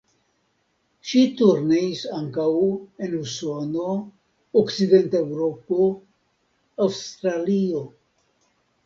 [1.09, 2.45] Ŝi turneis ankaŭ
[3.07, 3.89] en Usono,
[4.63, 5.91] Okcident-Eŭropo,
[6.87, 7.85] Aŭstralio.